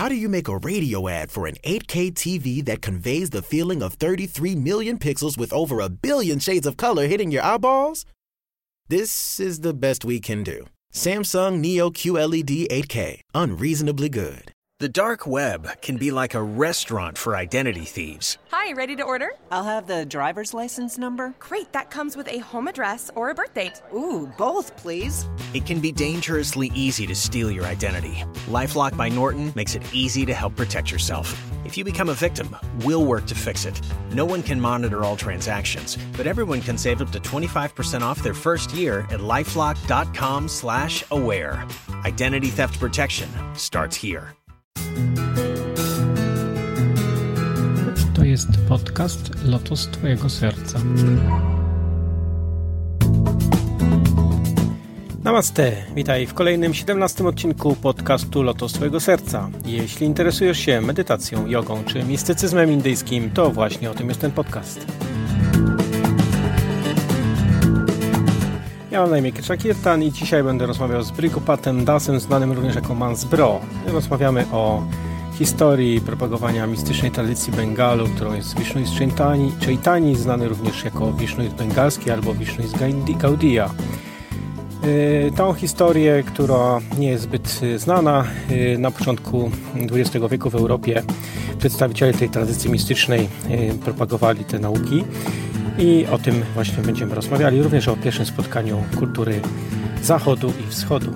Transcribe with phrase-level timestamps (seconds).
[0.00, 3.82] How do you make a radio ad for an 8K TV that conveys the feeling
[3.82, 8.06] of 33 million pixels with over a billion shades of color hitting your eyeballs?
[8.88, 10.64] This is the best we can do.
[10.90, 14.54] Samsung Neo QLED 8K, unreasonably good.
[14.80, 18.38] The dark web can be like a restaurant for identity thieves.
[18.50, 19.32] Hi, ready to order?
[19.50, 21.34] I'll have the driver's license number.
[21.38, 23.82] Great, that comes with a home address or a birth date.
[23.94, 25.28] Ooh, both, please.
[25.52, 28.24] It can be dangerously easy to steal your identity.
[28.46, 31.38] Lifelock by Norton makes it easy to help protect yourself.
[31.66, 33.78] If you become a victim, we'll work to fix it.
[34.12, 38.32] No one can monitor all transactions, but everyone can save up to 25% off their
[38.32, 41.66] first year at LifeLock.com/slash-aware.
[42.06, 44.34] Identity theft protection starts here.
[48.14, 50.78] To jest podcast Lotos Twojego Serca.
[55.24, 59.50] Namaste, witaj w kolejnym 17 odcinku podcastu Lotos Twojego Serca.
[59.66, 64.86] Jeśli interesujesz się medytacją, jogą czy mistycyzmem indyjskim, to właśnie o tym jest ten podcast.
[68.90, 72.74] Ja mam na imię Kirsha Kirtan i dzisiaj będę rozmawiał z Brigupatem Dasem, znanym również
[72.74, 73.60] jako Mansbro.
[73.86, 74.82] Rozmawiamy o
[75.38, 82.10] historii propagowania mistycznej tradycji Bengalu, którą jest Vishnuis Chaitani, Chaitani znany również jako Vishnuis Bengalski
[82.10, 82.72] albo Vishnuis
[83.18, 83.70] Gaudiya.
[84.84, 89.50] Y, tą historię, która nie jest zbyt znana, y, na początku
[89.92, 91.02] XX wieku w Europie
[91.58, 95.04] przedstawiciele tej tradycji mistycznej y, propagowali te nauki
[95.80, 99.40] i o tym właśnie będziemy rozmawiali, również o pierwszym spotkaniu kultury
[100.02, 101.12] Zachodu i Wschodu.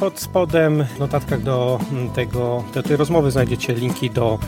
[0.00, 1.80] Pod spodem w notatkach do,
[2.14, 4.38] tego, do tej rozmowy znajdziecie linki do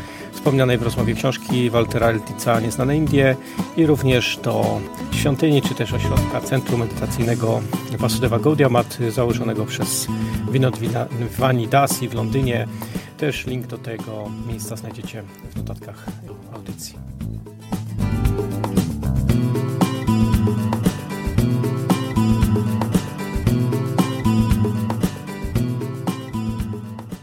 [0.46, 3.36] wspomnianej w rozmowie książki Waltera Eltica Nieznane Indie
[3.76, 4.80] i również do
[5.12, 7.60] świątyni, czy też ośrodka Centrum Medytacyjnego
[7.98, 10.06] Vasudeva Gaudiya Mat założonego przez
[10.50, 10.78] Vinod
[11.38, 12.68] Vani Dasi w Londynie.
[13.18, 16.06] Też link do tego miejsca znajdziecie w notatkach
[16.54, 16.94] audycji.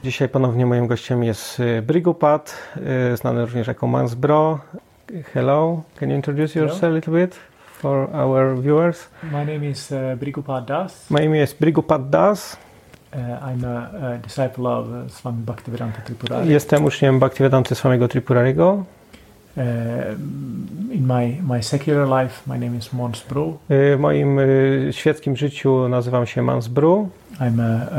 [0.03, 2.57] Dzisiaj ponownie moim gościem jest Brigupat,
[3.15, 4.59] znany również jako Mansbro.
[5.33, 6.93] Hello, can you introduce yourself Hello.
[6.93, 7.35] a little bit
[7.83, 9.09] for our viewers?
[9.23, 11.09] My name is uh, Brigupat Das.
[11.09, 12.57] My name is Brigupat Das.
[13.13, 16.49] Uh, I'm a, a, disciple of uh, Swami Bhaktivedanta Tripurari.
[16.49, 18.85] Jestem uczniem Bhaktivedanty Swamiego Tripurariego.
[19.57, 20.15] Uh,
[20.91, 23.57] in my, my secular life, my name is Mons Bru.
[23.69, 24.39] W moim
[24.91, 27.09] świeckim życiu nazywam się Mans Bru.
[27.39, 27.89] I'm a,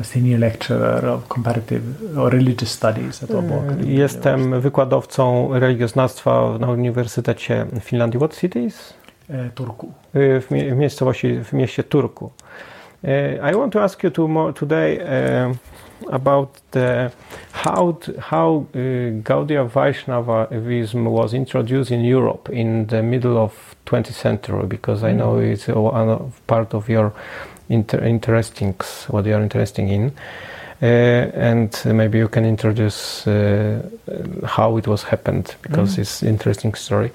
[0.00, 1.82] a, senior lecturer of comparative
[2.18, 8.18] or religious studies at Åbo Jestem wykładowcą religioznawstwa na Uniwersytecie w Finlandii.
[8.18, 8.94] What cities?
[9.54, 9.92] Turku.
[10.14, 12.30] W, w miejscowości, w mieście Turku.
[13.52, 15.56] I want to ask you to more today uh,
[16.08, 17.12] about the
[17.52, 18.78] how how uh,
[19.22, 25.38] Gaudiya Vaishnavism was introduced in Europe in the middle of 20th century because I know
[25.38, 27.12] it's a, part of your
[27.68, 28.74] inter interesting
[29.08, 30.12] what you are interested in.
[30.82, 30.86] Uh,
[31.50, 33.80] and maybe you can introduce uh,
[34.44, 36.02] how it was happened because mm.
[36.02, 37.10] it's interesting story.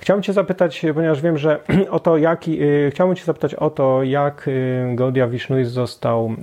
[0.00, 1.58] Chciałbym cię zapytać, ponieważ wiem, że
[1.90, 4.50] o to jaki, y, chciałbym cię zapytać o to, jak
[4.94, 6.36] Gaudiya Vishnuis został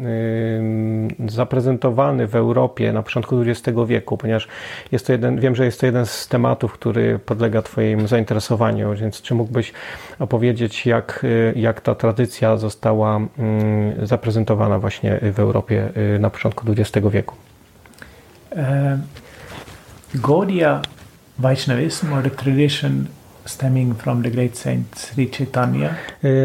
[1.28, 4.48] zaprezentowany w Europie na początku XX wieku, ponieważ
[4.92, 9.22] jest to jeden, wiem, że jest to jeden z tematów, który podlega twojemu zainteresowaniu, więc
[9.22, 9.74] czy mógłbyś
[10.20, 13.20] opowiedzieć, jak, jak ta tradycja została
[14.04, 15.90] zaprezentowana właśnie w Europie
[16.20, 17.36] na początku XX wieku?
[18.52, 18.58] Uh,
[20.16, 20.82] Gaudiya
[21.40, 23.08] Vaishnavism or the tradition
[23.46, 25.96] stemming from the great saint Sri Chaitanya.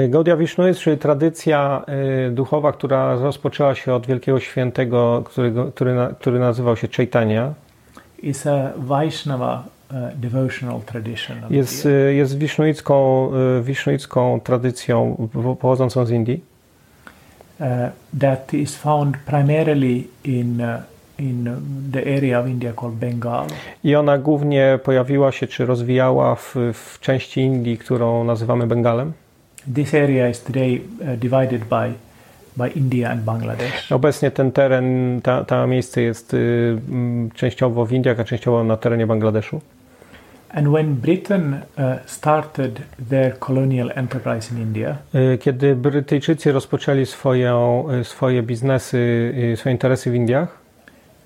[0.09, 1.85] Gaudiya Vaishnavism, czyli tradycja
[2.31, 7.55] duchowa, która rozpoczęła się od wielkiego świętego, którego, który, który nazywał się Chaitanya.
[8.23, 11.37] Is a Vaishnava uh, devotional tradition.
[11.51, 13.31] Jest, jest wisznuicką,
[13.63, 15.29] wisznuicką tradycją
[15.61, 16.56] pochodzącą z Indii.
[17.61, 20.83] Uh, that is found primarily in uh,
[21.19, 21.45] in
[21.93, 23.47] the area of India called Bengal.
[23.85, 29.13] I ona głównie pojawiła się czy rozwijała w, w części Indii, którą nazywamy Bengalem.
[29.75, 30.81] This area is today
[31.17, 31.93] divided by
[32.57, 33.93] by India and Bangladesh.
[33.93, 36.79] Obecnie ten teren, ta, ta miejsce jest y,
[37.35, 39.61] częściowo w Indiach, a częściowo na terenie Bangladeszu.
[45.41, 50.59] Kiedy Brytyjczycy rozpoczęli swoją, swoje biznesy, swoje interesy w Indiach,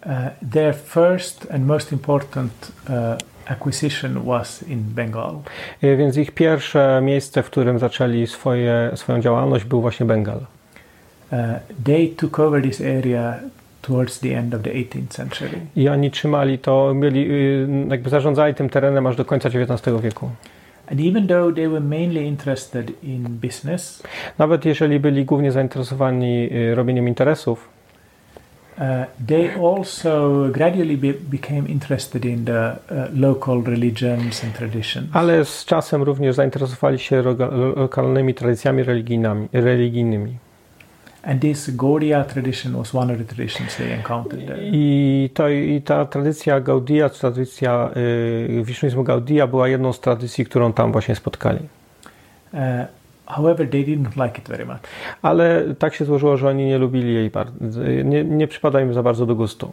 [0.06, 0.12] uh,
[0.52, 5.42] their first and most important uh, acquisition was in Bengal.
[5.82, 10.40] Więc ich pierwsze miejsce, w którym zaczęli swoje, swoją działalność, był właśnie Bengal.
[11.32, 11.38] Uh,
[11.84, 13.34] they took over this area
[13.82, 15.50] towards the end of the 18th century.
[15.76, 20.30] I oni trzymali to, mieli, y, jakby zarządzali tym terenem aż do końca XIX wieku.
[20.90, 24.02] And even though they were mainly interested in business,
[24.38, 27.68] Nawet jeżeli byli głównie zainteresowani y, robieniem interesów,
[28.78, 28.84] uh,
[29.26, 35.06] they also gradually be, became interested in the uh, local religions and traditions.
[35.12, 38.82] ale z czasem również zainteresowali się lo- lokalnymi tradycjami
[39.52, 40.38] religijnymi.
[41.22, 44.58] And this Gaudiya tradition was one of the traditions they encountered there.
[44.62, 50.44] I, to, I ta tradycja Gaudia, czy tradycja y, wisznuzmu Gaudia była jedną z tradycji,
[50.44, 51.58] którą tam właśnie spotkali.
[52.52, 52.60] Uh,
[53.26, 54.80] however, they didn't like it very much.
[55.22, 59.02] Ale tak się złożyło, że oni nie lubili jej bardzo, nie, nie przypada im za
[59.02, 59.72] bardzo do gustu.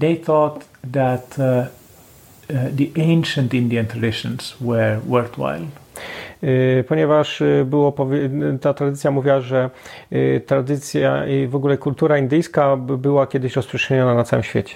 [0.00, 5.66] They thought that uh, uh, the ancient Indian traditions were worthwhile.
[6.42, 7.94] Y, Ponieważ y, było,
[8.60, 9.70] ta tradycja mówiła, że
[10.12, 14.74] y, tradycja i w ogóle kultura indyjska by- była kiedyś rozprzestrzeniona na całym świecie.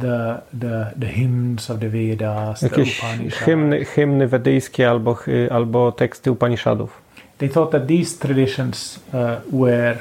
[0.00, 3.00] The, the, the hymns of the Vedas, Jakieś
[3.32, 5.18] hymny, hymny wedyjskie albo,
[5.50, 7.02] albo teksty Upanishadów.
[7.38, 9.96] They thought that these traditions uh, were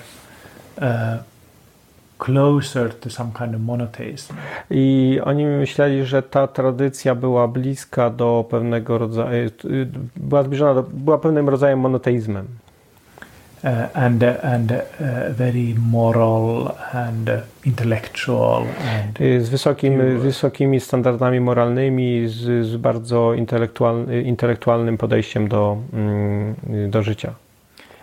[0.78, 0.84] uh,
[2.18, 4.34] closer to some kind of monotheism.
[4.70, 9.50] I oni myśleli, że ta tradycja była bliska do pewnego rodzaju,
[10.16, 12.48] była zbliżona do, była pewnym rodzajem monoteizmem.
[13.64, 14.78] Uh, and uh, and uh,
[15.32, 17.36] very moral and uh,
[17.66, 25.78] intellectual and Y, Z wysokim, wysokimi standardami moralnymi, z, z bardzo intelektualny, intelektualnym podejściem do,
[25.94, 26.56] mm,
[26.90, 27.45] do życia.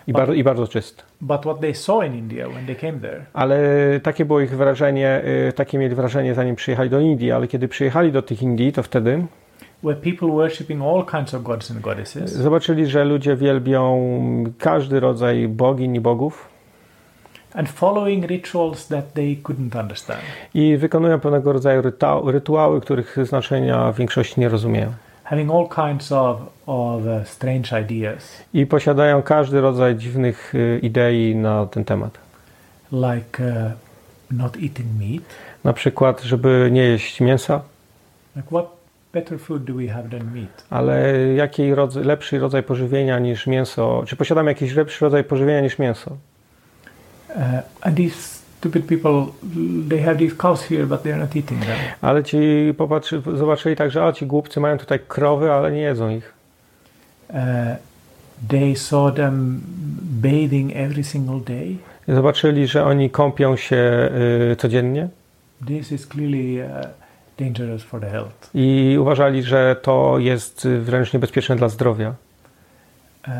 [0.07, 1.03] I, bar, I bardzo czyste.
[1.21, 3.59] but what they saw in India when they came there Ale
[4.03, 8.11] takie było ich wrażenie, y, takie mieli wrażenie zanim przyjechali do Indii, ale kiedy przyjechali
[8.11, 9.25] do tych Indii, to wtedy
[9.83, 14.03] were people worshipping all kinds of gods and goddesses zobaczyli, że ludzie wielbią
[14.59, 16.49] każdy rodzaj bogiń i bogów
[17.53, 20.21] and following rituals that they couldn't understand.
[20.53, 21.81] i wykonują pewnego rodzaju
[22.25, 24.93] rytuały, których znaczenia w większości nie rozumieją.
[25.33, 26.37] Having all kinds of,
[26.67, 32.17] of uh, strange ideas, I posiadają każdy rodzaj dziwnych y, idei na ten temat.
[32.91, 33.71] like uh,
[34.31, 35.23] not eating meat.
[35.63, 37.61] Na przykład, żeby nie jeść mięsa,
[38.35, 38.65] Like, what
[39.13, 40.63] better food do we have than meat?
[40.69, 44.03] ale jaki rodzaj, lepszy rodzaj pożywienia niż mięso?
[44.07, 46.11] Czy posiadamy jakiś lepszy rodzaj pożywienia niż mięso?
[47.29, 47.41] Uh,
[47.81, 48.32] and these
[48.63, 49.35] stupid people,
[49.89, 51.77] they have these cows here, but they're not eating them.
[52.01, 56.09] Ale ci popatrzy, zobaczyli tak, że a ci głupcy mają tutaj krowy, ale nie jedzą
[56.09, 56.33] ich.
[57.29, 57.35] Uh,
[58.47, 59.61] they saw them
[60.21, 61.77] bathing every single day.
[62.07, 64.09] Zobaczyli, że oni kąpią się
[64.51, 65.07] y, codziennie
[65.67, 66.85] This is clearly uh,
[67.39, 68.49] dangerous for the health.
[68.53, 72.13] i uważali, że to jest y, wręcz niebezpieczne dla zdrowia.
[73.27, 73.33] Uh,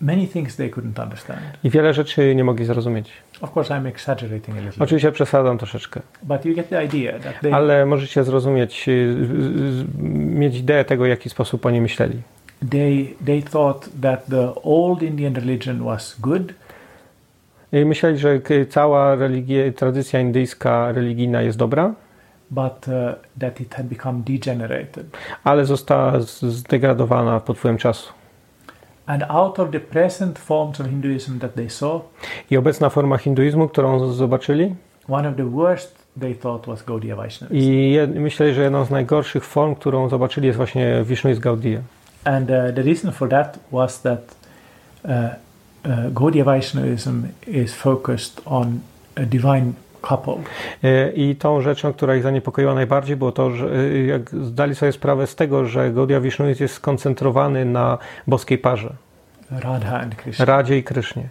[0.00, 1.40] many things they couldn't understand.
[1.64, 3.10] I wiele rzeczy nie mogli zrozumieć.
[3.40, 7.40] Of course, I'm exaggerating a little, Oczywiście przesadzam troszeczkę, but you get the idea that
[7.40, 10.02] they, ale możecie zrozumieć, y, y,
[10.38, 12.22] mieć ideę tego, w jaki sposób oni myśleli.
[12.70, 16.42] they they thought that the old Indian religion was good,
[17.72, 21.94] I myśleli, że cała religia, tradycja indyjska religijna jest dobra,
[22.50, 22.94] but uh,
[23.40, 25.06] that it had become degenerated.
[25.44, 28.12] ale została zdegradowana pod wpływem czasu.
[29.10, 32.00] And out of the present forms of Hinduism that they saw,
[32.50, 34.74] I obecna forma hinduizmu, którą zobaczyli,
[35.08, 37.56] one of the worst they thought was Gaudiya Vaishnavism.
[37.56, 41.80] i jed, myślę, że jedną z najgorszych form, którą zobaczyli, jest właśnie Vishnuizm Gaudiya.
[42.24, 44.34] And uh, the reason for that was that
[45.04, 48.80] uh, uh, Gaudiya Vaishnavism is focused on
[49.16, 49.72] a divine
[50.08, 50.34] couple.
[51.14, 55.26] I tą rzeczą, która ich zaniepokoiła najbardziej, było to, że e, jak zdali sobie sprawę
[55.26, 58.92] z tego, że Gaudiya Vishnuizm jest skoncentrowany na boskiej parze,
[59.50, 60.44] Radha and Krishna.
[60.44, 61.28] Radzie i Krysznie.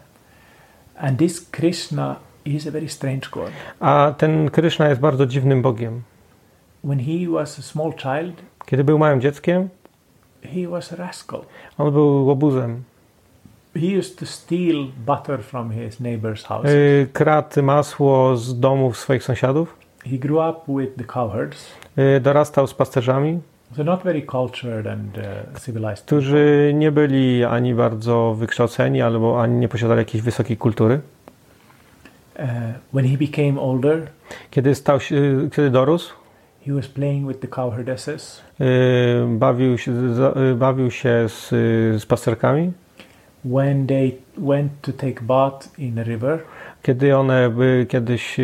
[0.97, 3.49] And this Krishna is a very strange god.
[3.79, 6.01] A ten Kryszna jest bardzo dziwnym bogiem.
[6.83, 9.69] When he was a small child, Kiedy był małym dzieckiem,
[10.43, 11.41] he was a rascal.
[11.77, 12.83] on był łobuzem.
[13.79, 16.65] He used to steal butter from his neighbor's house.
[16.65, 19.75] E, Kradł masło z domów swoich sąsiadów.
[20.03, 21.65] He grew up with the cowherds,
[21.97, 23.39] E, Dorastał z pasterzami,
[23.75, 26.05] so not very cultured and uh, civilized.
[26.05, 30.99] którzy nie byli ani bardzo wykształceni, albo ani nie posiadali jakiejś wysokiej kultury.
[32.39, 32.45] Uh,
[32.93, 34.07] when he became older,
[34.51, 35.15] Kiedy, stał się,
[35.55, 36.13] kiedy dorósł,
[36.65, 38.41] he was playing with the cowherdesses.
[39.27, 39.91] bawił się,
[40.55, 41.49] bawił się z,
[42.01, 42.71] z pasterkami.
[43.45, 46.39] When they went to take bath in a river,
[46.81, 48.43] Kiedy one by kiedyś e,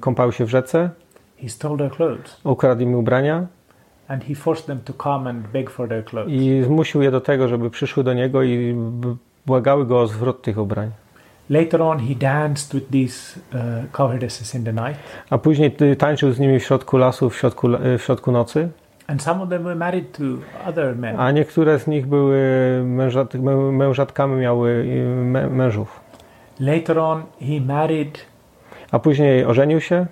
[0.00, 0.90] kąpały się w rzece,
[1.42, 3.46] he stole their clothes ukradł im ubrania
[4.08, 6.32] and he forced them to come and beg for their clothes.
[6.32, 8.76] i zmusił je do tego, żeby przyszły do niego i
[9.46, 10.90] błagały go o zwrot tych ubrań.
[11.50, 15.00] Later on, he danced with these uh, in the night,
[15.30, 18.68] A później y, tańczył z nimi w środku lasu, w środku, y, w środku nocy.
[19.08, 20.22] And some of them were married to
[20.68, 21.20] other men.
[21.20, 22.38] A niektóre z nich były
[22.84, 26.00] mężat, mę- mężatkami, miały y, mę- mężów.
[26.60, 28.18] Later on, he married,
[28.90, 30.06] A później ożenił się.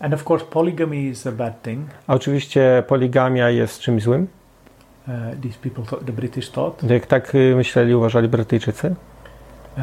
[0.00, 1.86] and of course, polygamy is a bad thing.
[2.06, 4.26] A oczywiście poligamia jest czymś złym.
[5.08, 6.82] Uh, these people, thought, the British thought.
[6.90, 8.94] Jak tak y, myśleli, uważali Brytyjczycy.
[9.76, 9.82] Uh,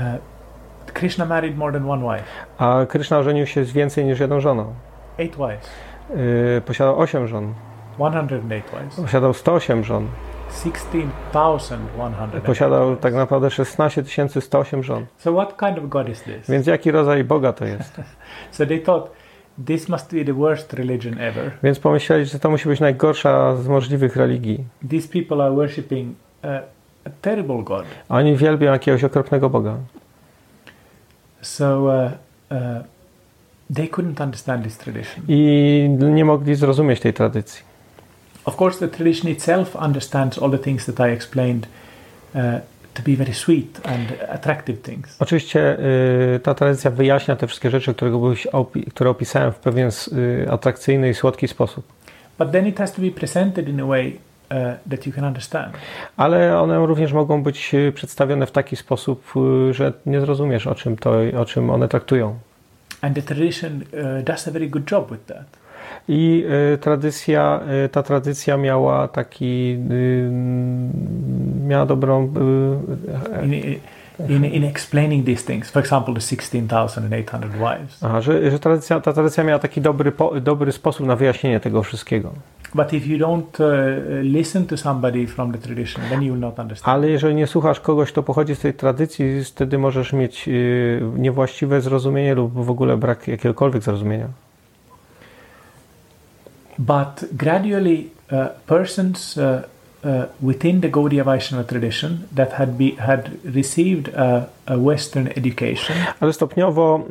[0.94, 2.26] Krishna married more than one wife,
[2.58, 4.74] A Kryszna ożenił się z więcej niż jedną żoną.
[5.20, 5.70] eight wives,
[6.58, 7.54] Y, Posiadał 8 żon.
[7.96, 10.08] 108 wives, Posiadał 108 żon.
[10.52, 12.42] 16,100.
[12.42, 14.04] Posiadał tak naprawdę 16
[14.42, 15.06] 108 żon.
[15.18, 16.50] So, what kind of God is this?
[16.50, 17.94] Więc jaki rodzaj Boga to jest?
[18.52, 19.12] So, they thought
[19.66, 21.52] this must be the worst religion ever.
[21.64, 24.64] Więc pomyśleli, że to musi być najgorsza z możliwych religii.
[24.90, 26.50] These people are worshipping uh,
[27.06, 27.86] a terrible God.
[28.10, 29.76] A oni wielbią jakiegoś okropnego Boga.
[31.42, 32.12] So, uh,
[32.52, 32.58] uh,
[33.76, 35.24] they couldn't understand this tradition.
[35.28, 37.71] I nie mogli zrozumieć tej tradycji.
[38.46, 41.68] Of course, the tradition itself understands all the things that I explained
[42.36, 42.42] uh,
[42.94, 45.18] to be very sweet and attractive things.
[45.20, 45.78] Oczywiście
[46.36, 51.10] y, ta tradycja wyjaśnia te wszystkie rzeczy, które, opi- które opisałem w pewien y, atrakcyjny
[51.10, 51.86] i słodki sposób.
[52.40, 54.08] But then it has to be presented in a way
[54.52, 54.58] uh,
[54.90, 55.74] that you can understand.
[56.18, 59.34] Ale one również mogą być y, przedstawione w taki sposób,
[59.70, 62.40] y, że nie zrozumiesz, o czym, to, o czym one traktują.
[63.02, 65.61] And the tradition uh, does a very good job with that.
[66.08, 66.44] I
[66.74, 70.30] y, tradycja, y, ta tradycja miała taki, y,
[71.68, 72.34] miała dobrą,
[73.44, 78.04] y, In, in, in explaining these things, for example, the 16,800 wives.
[78.04, 81.84] aha, że, że tradycja, ta tradycja miała taki dobry, po, dobry sposób na wyjaśnienie tego
[81.84, 82.32] wszystkiego.
[82.76, 86.60] But if you don't uh, listen to somebody from the tradition, then you will not
[86.60, 86.96] understand.
[86.96, 91.82] Ale jeżeli nie słuchasz kogoś, kto pochodzi z tej tradycji, wtedy możesz mieć y, niewłaściwe
[91.82, 94.28] zrozumienie lub w ogóle brak jakiegokolwiek zrozumienia.
[96.80, 99.64] But gradually, uh, persons uh,
[100.04, 105.96] uh, within the Gaudiya Vaishnava tradition that had be had received a, a Western education.
[106.20, 107.06] Ale stopniowo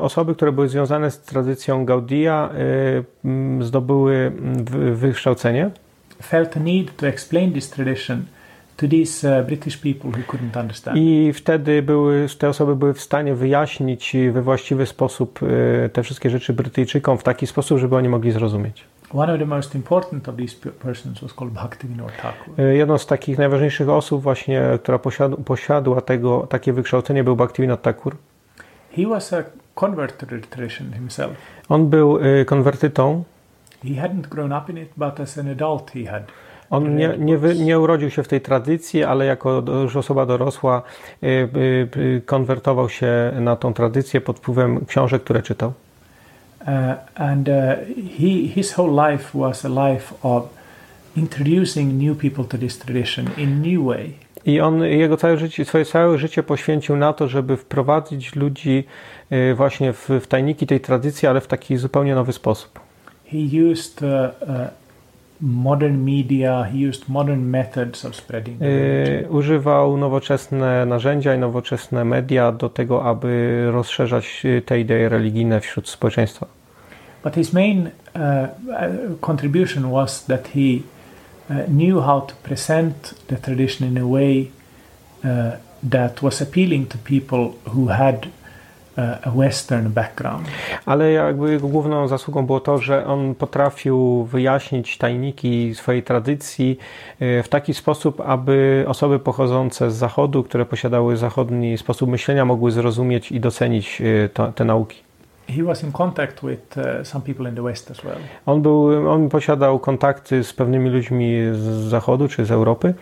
[0.00, 1.84] osoby, które były związane z tradycją
[3.24, 4.32] mm, zdobyły
[4.92, 5.70] wykształcenie.
[6.22, 8.24] Felt a need to explain this tradition
[8.78, 10.96] to these uh, British people who couldn't understand.
[10.98, 16.30] i wtedy były, te osoby były w stanie wyjaśnić we właściwy sposób y, te wszystkie
[16.30, 18.84] rzeczy Brytyjczykom w taki sposób, żeby oni mogli zrozumieć.
[19.14, 22.60] One of the most important of these pe- persons was called Bhaktivinoda Thakur.
[22.60, 27.82] Y, Jedną z takich najważniejszych osób właśnie, która posiad, posiadła tego, takie wykształcenie był Bhaktivinoda
[27.82, 28.16] Thakur.
[28.96, 29.42] He was a
[29.74, 31.32] convert to the tradition himself.
[31.68, 33.24] On był y, konwertytą.
[33.84, 36.22] He hadn't grown up in it, but as an adult he had.
[36.70, 40.82] On nie, nie, wy, nie urodził się w tej tradycji, ale jako już osoba dorosła
[41.22, 45.72] y, y, y, konwertował się na tą tradycję pod wpływem książek, które czytał.
[46.60, 46.66] Uh,
[47.14, 47.54] and uh,
[48.18, 50.48] he, his whole life was a life of
[51.16, 54.12] introducing new people to this tradition in new way.
[54.44, 58.84] I on jego całe życie, swoje całe życie poświęcił na to, żeby wprowadzić ludzi
[59.54, 62.80] właśnie w, w tajniki tej tradycji, ale w taki zupełnie nowy sposób.
[63.30, 63.38] He
[63.70, 64.08] used uh,
[65.40, 69.24] modern media, he used modern methods of spreading the religion.
[69.24, 75.88] Y, używał nowoczesne narzędzia i nowoczesne media do tego, aby rozszerzać te idee religijne wśród
[75.88, 76.46] społeczeństwa.
[77.24, 77.90] But his main uh,
[78.68, 80.80] uh, contribution was that he
[81.50, 84.50] uh, knew how to present the tradition in a way
[85.24, 85.30] uh,
[85.90, 88.26] that was appealing to people who had
[89.36, 90.48] Western background.
[90.86, 96.78] Ale jakby jego główną zasługą było to, że on potrafił wyjaśnić tajniki swojej tradycji
[97.22, 102.70] y, w taki sposób, aby osoby pochodzące z Zachodu, które posiadały zachodni sposób myślenia, mogły
[102.70, 105.08] zrozumieć i docenić y, to, te nauki.
[105.56, 108.18] He was in contact with uh, some people in the West as well.
[108.46, 112.94] On, był, on posiadał kontakty z pewnymi ludźmi z Zachodu czy z Europy.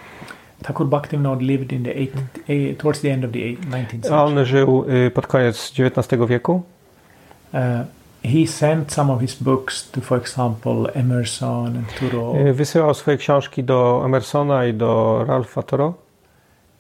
[0.63, 2.13] Thakur Bhaktivinoda lived in the eight,
[2.49, 4.13] eh, towards the end of the eight, 19th century.
[4.19, 6.63] On żył y, pod koniec XIX wieku.
[7.55, 7.61] Uh,
[8.25, 13.17] he sent some of his books to, for example, Emerson and Thoreau, Y, Wysyłał swoje
[13.17, 15.95] książki do Emersona i do Ralpha Thoreau.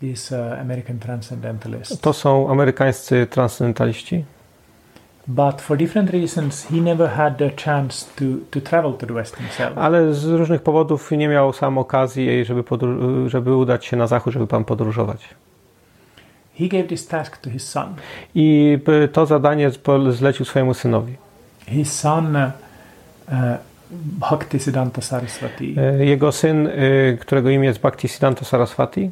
[0.00, 2.00] these uh, American transcendentalists.
[2.00, 4.24] To są amerykańscy transcendentaliści.
[5.28, 9.36] But for different reasons, he never had the chance to, to travel to the West
[9.36, 9.78] himself.
[9.78, 12.64] Ale z różnych powodów nie miał sam okazji, żeby,
[13.26, 15.28] żeby udać się na zachód, żeby pan podróżować.
[16.58, 17.94] He gave this task to his son.
[18.34, 19.70] I y, to zadanie
[20.10, 21.16] zlecił swojemu synowi.
[21.68, 22.42] His son, uh,
[23.28, 23.34] uh,
[23.90, 26.68] Bhaktisiddhanta Saraswati, Y, Jego syn,
[27.20, 29.10] którego imię jest Bhaktisiddhanta Saraswati,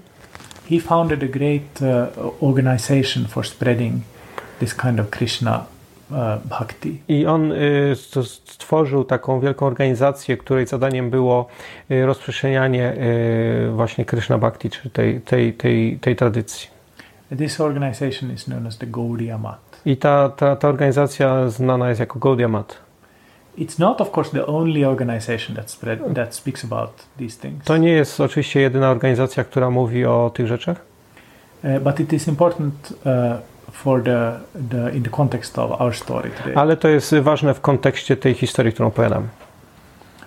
[0.70, 4.02] he founded a great uh, organization for spreading
[4.60, 5.64] this kind of Krishna
[6.44, 7.02] bhakti.
[7.08, 11.46] I on y, st- stworzył taką wielką organizację, której zadaniem było
[11.90, 12.92] y, rozprzestrzenianie
[13.68, 16.68] y, właśnie Krishna Bhakti, czy tej, tej, tej, tej tradycji.
[17.38, 19.86] This organization is known as the Gaudiya Math.
[19.86, 22.76] I ta, ta, ta organizacja znana jest jako Gaudiya Math.
[23.58, 27.64] It's not, of course, the only organization that spread that speaks about these things.
[27.64, 30.76] To nie jest oczywiście jedyna organizacja, która mówi o tych rzeczach,
[31.64, 34.32] Uh, but it is important uh, for the,
[34.70, 36.54] the in the context of our story today.
[36.56, 39.28] ale to jest ważne w kontekście tej historii, którą opowiadam.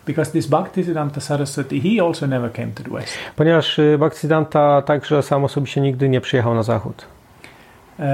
[0.05, 3.13] Because this Bhaktisiddhanta Saraswati, he also never came to the West.
[3.35, 7.05] Ponieważ y, Bhaktisiddhanta także sam osobiście nigdy nie przyjechał na zachód,
[7.99, 8.05] Uh,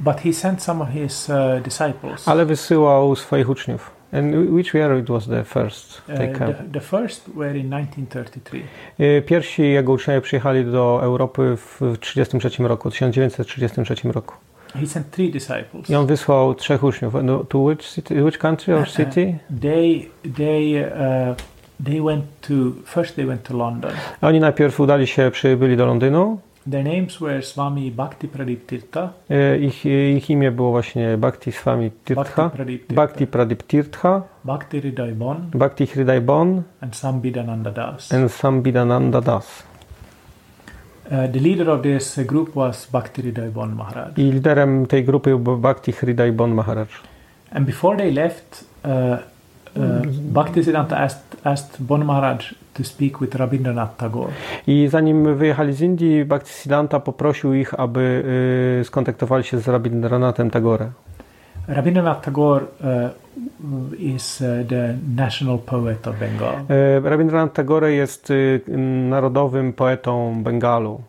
[0.00, 2.28] but he sent some of his uh, disciples.
[2.28, 3.90] ale wysyłał swoich uczniów.
[4.12, 6.54] And which year it was the first Uh, they came?
[6.54, 8.62] the, the first were in 1933.
[9.00, 14.34] Y, Pierwsi jego uczniowie przyjechali do Europy w 1933 roku, 1933 roku.
[14.80, 15.90] He sent three disciples.
[15.90, 17.14] I on wysłał trzech uczniów.
[17.22, 19.38] No, to which, city, which country or city?
[19.60, 21.36] They they uh,
[21.84, 22.54] they went to
[22.84, 23.90] first they went to London.
[24.22, 26.38] Oni najpierw udali się, przybyli do Londynu.
[26.70, 31.90] Their names were Swami Bhakti Pradip Tirtha, Y, Ich, ich imię było właśnie Bhakti Swami
[32.04, 37.70] Tirtha, Bhakti Pradip Tirtha, Bhakti Pradip Tirtha, Bhakti Hriday Bon, Bhakti Hriday Bon and Sambidananda
[37.70, 38.12] Das.
[38.12, 39.62] and Sambidananda Das.
[41.10, 44.18] Uh, the leader of this group was Bhakti Hriday Bon Maharaj.
[44.18, 46.88] I liderem tej grupy był Bhakti Hriday Bon Maharaj.
[47.52, 53.96] And before they left, uh, uh, Bhaktisiddhanta asked, asked Bon Maharaj to speak with Rabindranath
[53.96, 54.32] Tagore.
[54.66, 58.24] I zanim wyjechali z Indii, Bhaktisiddhanta poprosił ich, aby
[58.80, 60.90] y, skontaktowali się z Rabindranathem Tagore.
[61.68, 63.10] Rabindranath Tagore uh,
[63.98, 66.54] is uh, the national poet of Bengal.
[66.68, 68.60] E, Rabindranath Tagore jest y,
[69.08, 71.00] narodowym poetą Bengalu.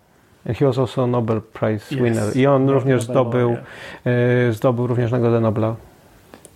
[0.48, 2.02] And he was also a Nobel Prize Yes.
[2.02, 2.38] winner.
[2.38, 4.50] I on Nobel również Nobel, zdobył, yeah.
[4.50, 5.76] e, zdobył również Nagrodę Nobla.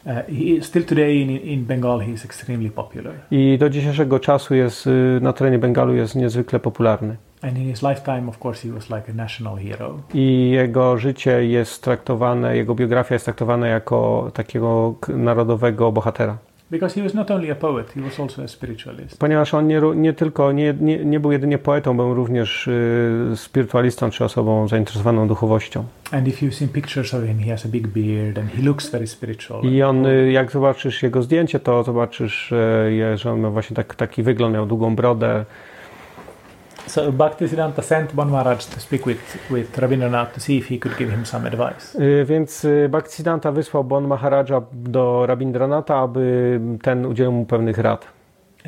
[0.05, 3.13] Uh, he, still today in, in Bengal, he is extremely popular.
[3.31, 7.15] I do dzisiejszego czasu jest y, na terenie Bengalu jest niezwykle popularny.
[7.41, 9.99] And in his lifetime, of course, he was like a national hero.
[10.13, 16.37] I jego życie jest traktowane, jego biografia jest traktowana jako takiego narodowego bohatera.
[16.71, 19.17] Because he was not only a poet, he was also a spiritualist.
[19.19, 24.09] Ponieważ on nie, nie tylko, nie, nie, nie był jedynie poetą, był również y, spirytualistą
[24.09, 25.83] czy osobą zainteresowaną duchowością.
[26.11, 28.91] And if you've seen pictures of him, he has a big beard and he looks
[28.91, 29.65] very spiritual.
[29.65, 33.95] I on, y, jak zobaczysz jego zdjęcie, to zobaczysz, y, że on ma właśnie tak,
[33.95, 35.45] taki wygląd, miał długą brodę.
[36.87, 40.97] So Bhaktisiddhanta sent Bon Maharaj to speak with, with Rabindranath to see if he could
[40.97, 41.99] give him some advice.
[41.99, 48.07] Y, Więc y, Bhaktisiddhanta wysłał Bon Maharaja do Rabindranata, aby ten udzielił mu pewnych rad.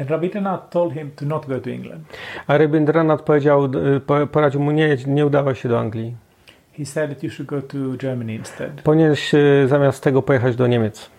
[0.02, 2.02] And Rabindranath told him to not go to England.
[2.48, 6.16] A Rabindranath powiedział, y, po- poradził mu nie, nie udawaj się do Anglii.
[6.78, 8.82] He said that you should go to Germany instead.
[8.82, 9.32] Powinieneś
[9.68, 11.10] zamiast tego pojechać do Niemiec.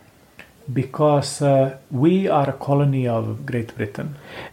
[0.69, 4.09] Because uh, we are a colony of Great Britain.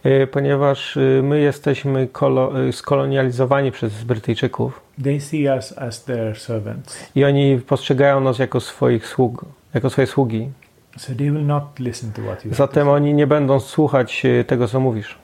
[0.06, 6.38] Y, Ponieważ y, my jesteśmy kolo, y, skolonializowani przez Brytyjczyków They see us as their
[6.38, 7.10] servants.
[7.14, 9.44] i oni postrzegają nas jako swoich sług,
[9.74, 10.48] jako swoje sługi.
[10.98, 14.80] So they will not listen to what you Zatem oni nie będą słuchać tego, co
[14.80, 15.18] mówisz.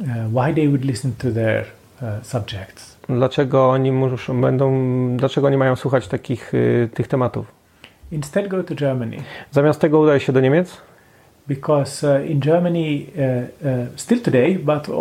[0.00, 1.64] Uh, why they would listen to their
[2.02, 2.96] uh, subjects?
[3.08, 4.72] Dlaczego oni muszą, będą,
[5.16, 6.52] dlaczego oni mają słuchać takich
[6.94, 7.61] tych tematów?
[8.12, 9.16] Instead, go to Germany.
[9.50, 10.82] Zamiast tego udaj się do Niemiec,
[11.48, 14.94] Because uh, in Germany, uh, uh, still today, but uh,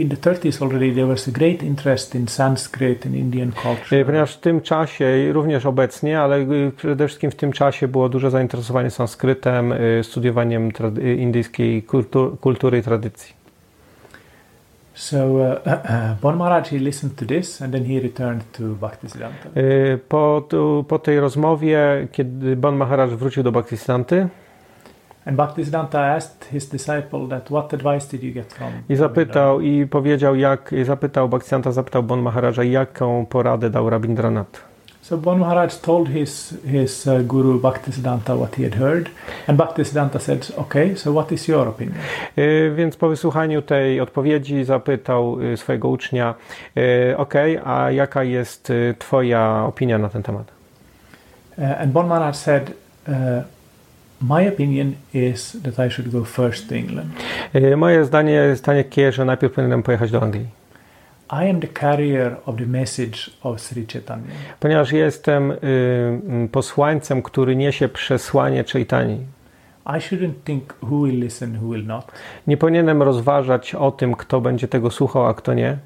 [0.00, 3.98] in the 30s already, there was a great interest in Sanskrit and Indian culture.
[4.00, 8.08] y, ponieważ w tym czasie, również obecnie, ale y, przede wszystkim w tym czasie było
[8.08, 13.37] duże zainteresowanie sanskrytem, y, studiowaniem y, indyjskiej kultu- kultury i tradycji.
[14.98, 19.48] So uh, Bon Maharaj he listened to this, and then he returned to Bhaktisiddhanta.
[19.56, 20.48] Y, Po,
[20.88, 24.28] po tej rozmowie, kiedy Bon Maharaj wrócił do Bhaktisiddhanty
[25.26, 28.72] And Bhaktisiddhanta asked his disciple that what advice did you get from?
[28.88, 34.67] i zapytał, i powiedział, jak, i zapytał, Bhaktisiddhanta zapytał Bon Maharaja, jaką poradę dał Rabindranath.
[35.08, 39.08] So Bon Maharaj told his his uh, guru Bhaktisiddhanta what he had heard,
[39.46, 41.98] and Bhaktisiddhanta said, "Okay, so what is your opinion?"
[42.36, 46.34] Y, Więc po wysłuchaniu tej odpowiedzi zapytał y, swojego ucznia,
[46.76, 50.46] y, ok, a jaka jest twoja opinia na ten temat?
[51.58, 52.70] Uh, and Bon Maharaj said,
[53.08, 53.14] uh,
[54.20, 57.08] "My opinion is that I should go first to England.
[57.76, 60.46] Moje zdanie jest takie, że najpierw powinienem pojechać do Anglii.
[61.32, 64.34] I am the carrier of the message of Sri Chaitanya.
[64.60, 69.18] Ponieważ jestem y, mm, posłańcem, który niesie przesłanie Chaitani.
[69.86, 72.12] I shouldn't think who will listen, who will not.
[72.46, 75.78] Nie powinienem rozważać o tym, kto będzie tego słuchał, a kto nie.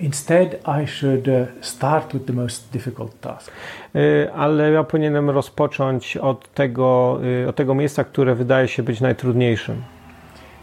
[0.00, 3.50] instead, I should uh, start with the most difficult task.
[3.96, 9.00] Y, ale ja powinienem rozpocząć od tego, y, od tego miejsca, które wydaje się być
[9.00, 9.82] najtrudniejszym.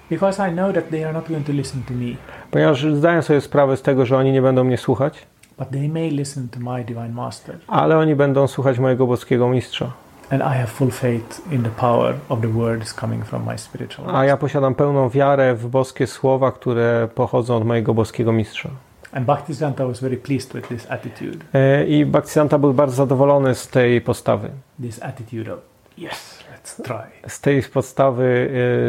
[0.10, 2.16] Because I know that they are not going to listen to me,
[2.52, 5.26] Ponieważ zdaję sobie sprawę z tego, że oni nie będą mnie słuchać,
[5.60, 7.56] but they may listen to my divine master.
[7.68, 9.92] ale oni będą słuchać mojego boskiego mistrza.
[10.32, 14.16] And I have full faith in the power of the words coming from my spiritual
[14.16, 18.70] A ja posiadam pełną wiarę w boskie słowa, które pochodzą od mojego boskiego mistrza.
[19.12, 21.38] And Bhaktisiddhanta was very pleased with this attitude,
[21.82, 24.50] Y, I Bhaktisiddhanta był bardzo zadowolony z tej postawy.
[24.82, 25.60] this attitude of,
[25.98, 27.30] yes, let's try.
[27.30, 28.24] Z tej postawy,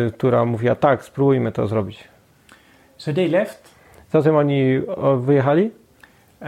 [0.09, 2.05] y, która mówiła, tak, spróbujmy to zrobić.
[2.99, 3.71] So they left.
[4.13, 4.81] Zatem oni
[5.21, 5.71] wyjechali,
[6.41, 6.47] Uh,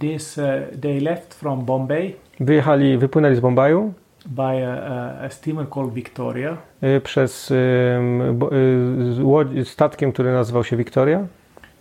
[0.00, 0.44] this, uh,
[0.80, 3.92] they left from Bombay wyjechali, wypłynęli z Bombaju
[4.26, 6.56] by a, a, steamer called Victoria.
[6.82, 8.50] y, przez ym, bo-
[9.56, 11.26] y, statkiem, który nazywał się Victoria.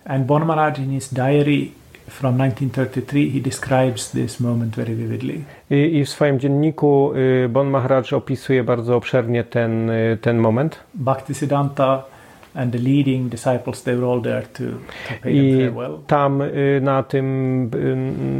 [0.05, 1.67] And Bon Maharaj, in his diary
[2.09, 5.43] from 1933, he describes this moment very vividly.
[5.69, 10.79] I, I w swoim dzienniku y, Bon Maharaj opisuje bardzo obszernie ten, ten moment.
[10.93, 12.03] Bhaktisiddhanta
[12.55, 15.97] and the leading disciples, they were all there to, to pay I farewell.
[16.07, 17.25] tam y, na tym,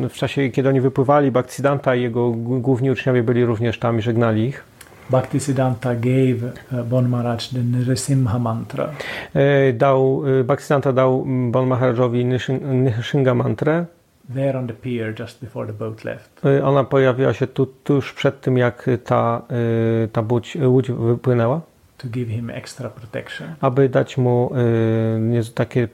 [0.06, 4.02] y, w czasie kiedy oni wypływali, Bhaktisiddhanta i jego główni uczniowie byli również tam i
[4.02, 4.64] żegnali ich.
[5.10, 8.90] Bhaktisiddhanta gave uh, Bon Maharaj the Nrsimha mantra.
[9.70, 13.86] Y, Dał, y, Bhaktisiddhanta dał Bon Maharajowi Nishinga mantrę.
[14.34, 16.42] there on the pier just before the boat left.
[16.64, 19.42] Ona pojawiła się tu, tuż przed tym, jak ta,
[20.12, 20.24] ta
[20.68, 21.62] łódź wypłynęła,
[21.98, 23.48] to give him extra protection.
[23.62, 24.52] aby dać mu
[25.40, 25.88] y, takie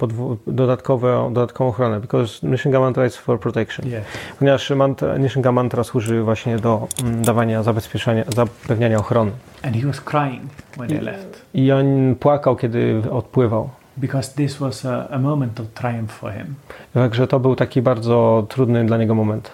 [0.48, 2.00] dodatkowe, dodatkową ochronę.
[2.00, 3.88] Because Nishinga mantra is for protection.
[3.90, 4.04] Yeah.
[4.40, 9.32] Ponieważ mantra, Nishinga mantra służy właśnie do mm, dawania zabezpieczenia, zapewniania ochrony.
[9.64, 13.70] And he was crying when they left I on płakał, kiedy odpływał.
[13.98, 16.56] because this was a, a moment of triumph for him.
[16.94, 19.52] Także to był taki bardzo trudny dla niego moment.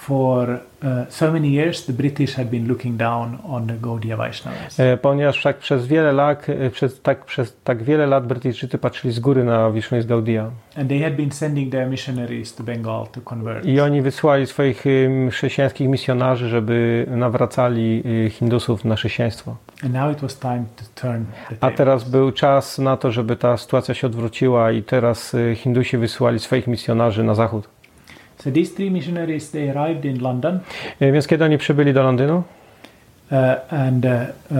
[0.00, 0.58] For uh,
[1.08, 4.80] so many years, the British had been looking down on the Gaudiya Vaishnavas.
[4.80, 9.14] E, Ponieważ tak przez wiele lat, e, przez tak, przez tak wiele lat Brytyjczycy patrzyli
[9.14, 10.50] z góry na Wisznu z Gaudia.
[10.76, 13.66] And they had been sending their missionaries to Bengal to convert.
[13.66, 19.56] I oni wysłali swoich ym, chrześcijańskich misjonarzy, żeby nawracali Hindusów na chrześcijaństwo.
[19.84, 23.36] And now it was time to turn the A teraz był czas na to, żeby
[23.36, 27.79] ta sytuacja się odwróciła i teraz Hindusi wysyłali swoich misjonarzy na zachód.
[28.44, 30.60] So these three missionaries, they arrived in London
[31.00, 33.38] Y, Więc kiedy oni przybyli do Londynu, uh,
[33.70, 34.56] and uh, uh,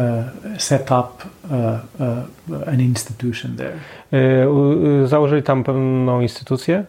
[0.59, 3.73] set up uh, uh, an institution there.
[5.03, 6.85] y, założyli tam pewną instytucję.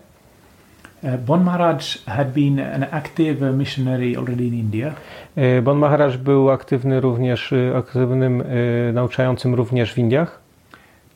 [1.04, 4.94] Uh, bon Maharaj had been an active missionary already in India.
[5.38, 8.44] Y, Bon Maharaj był aktywny również, aktywnym
[8.94, 10.40] nauczającym również w Indiach.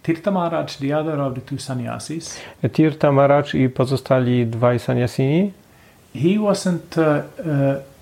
[0.04, 2.40] Tirtha Maharaj, the other of the two sannyasis,
[2.74, 5.52] Tirtha Maharaj i pozostali dwaj sannyasini.
[6.16, 7.16] He wasn't uh, uh,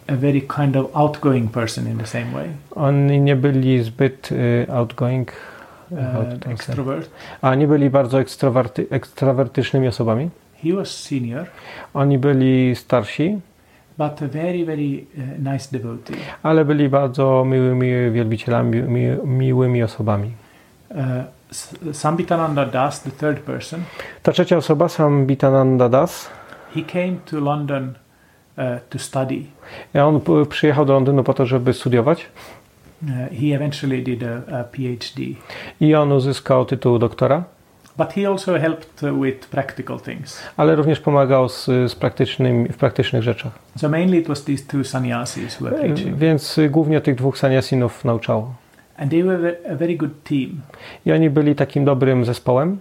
[0.08, 4.68] a very kind of outgoing person in the same way, Oni nie byli zbyt y,
[4.72, 5.32] outgoing,
[5.92, 7.10] uh, Out- extrovert.
[7.42, 10.30] a nie byli bardzo ekstrawerty, ekstrawertycznymi osobami.
[10.64, 11.46] He was senior,
[11.94, 13.40] Oni byli starsi,
[13.98, 16.16] but a very, very uh, nice devotee.
[16.44, 20.32] ale byli bardzo miłymi wielbicielami, mi, miłymi osobami.
[20.92, 20.98] Uh,
[21.92, 23.84] Sambitananda Das, the third person,
[24.22, 26.30] Ta trzecia osoba, Sambitananda Das,
[26.76, 27.94] he came to London
[28.90, 29.42] to study.
[29.94, 32.26] on p- przyjechał do Londynu po to, żeby studiować
[33.04, 35.22] Uh, he eventually did a, a PhD.
[35.82, 37.44] i on uzyskał tytuł doktora,
[37.98, 40.40] But he also helped with practical things.
[40.58, 43.52] ale również pomagał z, z praktycznym, w praktycznych rzeczach.
[43.78, 46.18] So mainly it was these two sannyasis who were preaching.
[46.18, 48.54] Więc głównie tych dwóch sanyasinów nauczało.
[48.98, 50.62] And they were a very good team
[51.06, 52.78] I oni byli takim dobrym zespołem,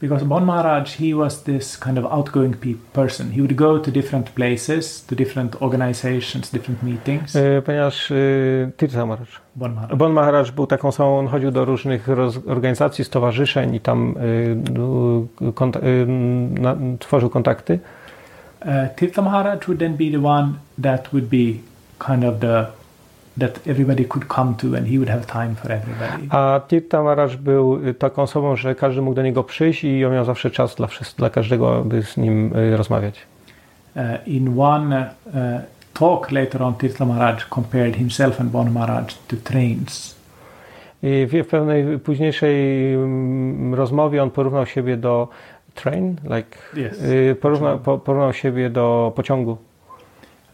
[0.00, 3.30] because Bon Maharaj, he was this kind of outgoing pe- person.
[3.32, 7.34] He would go to different places, to different organizations, different meetings.
[7.34, 9.28] y, ponieważ y, Tirtha Maharaj.
[9.56, 9.96] Bon Maharaj.
[9.96, 14.14] Bon Maharaj był taką samą, on chodził do różnych roz, organizacji, stowarzyszeń i tam
[15.54, 16.06] konta, y,
[16.60, 17.78] na, tworzył kontakty.
[18.60, 20.48] Uh, Tirtha Maharaj would then be the one
[20.82, 21.54] that would be
[21.98, 22.66] kind of the
[23.38, 26.28] that everybody could come to and he would have time for everybody.
[26.30, 30.12] A Tirtha Maharaj był y, taką osobą, że każdy mógł do niego przyjść i on
[30.12, 30.88] miał zawsze czas dla,
[31.18, 33.26] dla każdego, aby z nim y, rozmawiać.
[33.96, 35.32] Uh, in one uh,
[35.94, 40.20] talk later on, Tirtha Maharaj compared himself and Bon Maharaj to trains.
[41.02, 45.28] I w w pewnej późniejszej mm, rozmowie on porównał siebie do
[45.74, 47.02] train, like, Yes.
[47.02, 49.56] y, porównał, po, porównał siebie do pociągu.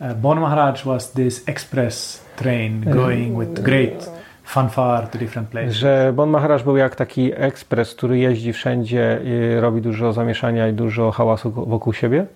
[0.00, 4.10] Uh, bon Maharaj was this express train going with great
[4.44, 5.74] fanfare to different places.
[5.74, 10.72] Że Bon Maharaj był jak taki ekspres, który jeździ wszędzie, i robi dużo zamieszania i
[10.72, 12.26] dużo hałasu wokół siebie.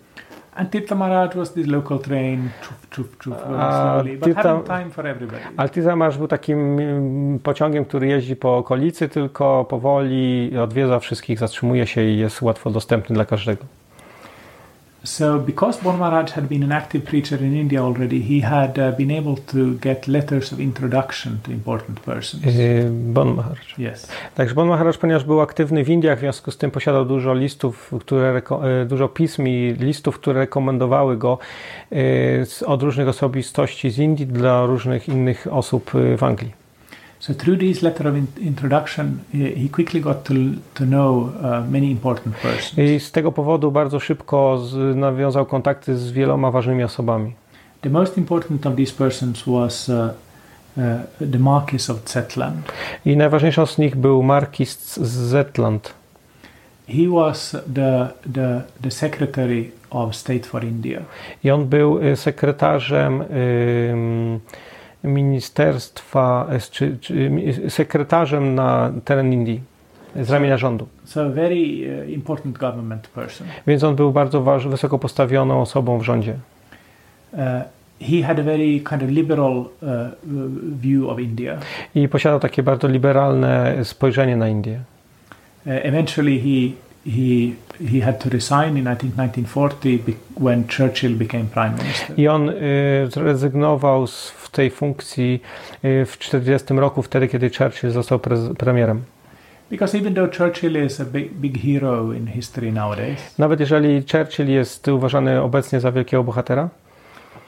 [0.54, 2.48] And Tirtha Maharaj was the local train,
[2.90, 5.42] chuf, going A slowly, but Tirtha- having time for everybody.
[5.56, 11.86] Altiza Marsz był takim mm, pociągiem, który jeździ po okolicy, tylko powoli odwiedza wszystkich, zatrzymuje
[11.86, 13.64] się i jest łatwo dostępny dla każdego.
[15.04, 18.96] So, because Bon Maharaj had been an active preacher in India already, he had uh,
[18.96, 22.44] been able to get letters of introduction to important persons.
[22.44, 23.58] Yy, Bon Maharaj.
[23.78, 24.08] Yes.
[24.34, 27.90] Także Bon Maharaj, ponieważ był aktywny w Indiach, w związku z tym posiadał dużo listów,
[28.00, 31.38] które, e, dużo pism i listów, które rekomendowały go
[32.44, 36.59] z- od różnych osobistości z Indii dla różnych innych osób w Anglii.
[37.20, 40.34] So, through this letter of in- introduction, he quickly got to,
[40.74, 42.78] to know uh, many important persons.
[42.78, 47.32] I z tego powodu bardzo szybko z, nawiązał kontakty z wieloma ważnymi osobami.
[47.80, 52.72] The most important of these persons was uh, uh, the Marquis of Zetland.
[53.04, 55.94] I najważniejszą z nich był Markis z Zetland.
[56.88, 61.00] He was the, the, the Secretary of State for India.
[61.44, 64.40] I on był e, sekretarzem ym,
[65.04, 69.60] ministerstwa, e, czy, czy, mi- sekretarzem na teren Indii
[70.16, 70.88] z ramienia rządu.
[71.04, 73.46] So, a very uh, important government person.
[73.66, 76.34] Więc on był bardzo waż, wysoko postawioną osobą w rządzie.
[77.32, 77.38] Uh,
[78.00, 79.68] he had a very kind of liberal uh,
[80.80, 81.58] view of India.
[81.94, 84.80] I posiadał takie bardzo liberalne spojrzenie na Indię.
[85.66, 86.72] Uh, eventually, he
[87.10, 87.54] he
[87.88, 92.18] he had to resign in I think 1940 be- when Churchill became prime minister.
[92.18, 92.54] I on y,
[93.10, 95.42] zrezygnował z, w tej funkcji
[95.84, 99.02] y, w 1940 roku, wtedy kiedy Churchill został prez, premierem.
[99.70, 104.48] Because even though Churchill is a big big hero in history nowadays, Nawet jeżeli Churchill
[104.50, 106.68] jest uważany obecnie za wielkiego bohatera,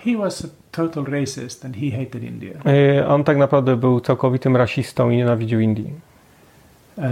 [0.05, 2.53] he was a total racist and he hated India.
[3.01, 5.93] y, on tak naprawdę był całkowitym rasistą i nienawidził Indii.
[6.97, 7.05] Uh,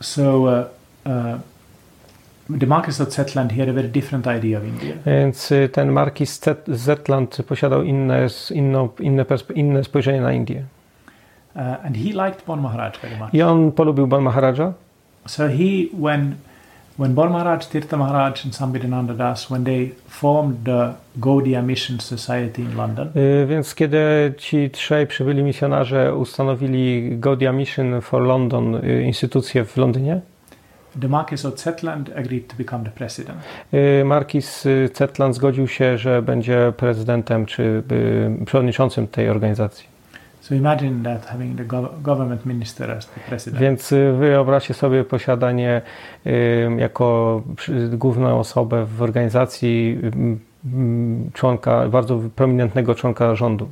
[0.00, 0.38] so.
[0.38, 0.48] Uh,
[1.06, 1.40] uh,
[2.50, 4.94] the Marquis of Zetland, had a very different idea of India.
[5.06, 10.64] Więc y, ten Markis Zetland posiadał inne, inną, inne, inne spojrzenie na Indię.
[11.56, 13.34] Uh, and he liked Bon Maharaj very much.
[13.34, 14.72] I on polubił Ban Maharaja.
[15.26, 16.34] So he, when
[16.98, 22.62] when Bon Maharaj, Tirtha Maharaj, and Sambhidananda Das, when they formed the Gaudiya Mission Society
[22.62, 29.02] in London, Y, Więc kiedy ci trzej przybyli misjonarze ustanowili Gaudiya Mission for London, y,
[29.02, 30.20] instytucję w Londynie,
[31.00, 33.38] the Marquis of Zetland agreed to become the president.
[33.74, 37.82] y, Markis y, Zetland zgodził się, że będzie prezydentem czy
[38.42, 39.98] y, przewodniczącym tej organizacji.
[40.40, 43.62] So imagine that having the gov- government minister as the president.
[43.62, 45.82] Więc wyobraźcie sobie posiadanie
[46.78, 47.42] jako
[47.92, 49.98] główną osobę w organizacji
[51.32, 53.68] członka, bardzo prominentnego członka rządu.